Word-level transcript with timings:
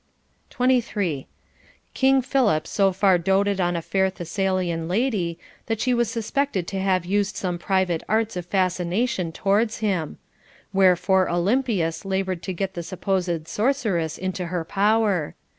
23. 0.49 1.27
King 1.93 2.23
Philip 2.23 2.65
so 2.65 2.91
far 2.91 3.19
doted 3.19 3.61
on 3.61 3.75
a 3.75 3.83
fair 3.83 4.09
Thessalian 4.09 4.87
lady, 4.87 5.37
that 5.67 5.79
she 5.79 5.93
was 5.93 6.09
suspected 6.09 6.65
to 6.69 6.79
have 6.79 7.05
used 7.05 7.35
some 7.35 7.59
private 7.59 8.01
arts 8.09 8.35
of 8.35 8.47
fascination 8.47 9.31
towards 9.31 9.77
him. 9.77 10.17
Wherefore 10.73 11.29
Olympias 11.29 12.03
labored 12.03 12.41
to 12.41 12.51
get 12.51 12.73
the 12.73 12.81
supposed 12.81 13.47
sorceress 13.47 14.17
into 14.17 14.47
her 14.47 14.65
power. 14.65 15.35